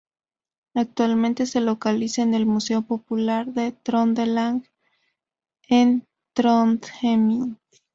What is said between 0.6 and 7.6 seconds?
Actualmente se localiza en el Museo Popular de Trøndelag, en Trondheim.